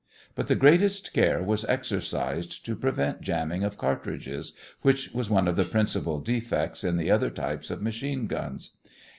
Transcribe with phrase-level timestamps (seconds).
[0.33, 5.55] But the greatest care was exercised to prevent jamming of cartridges, which was one of
[5.55, 8.71] the principal defects in the other types of machine guns.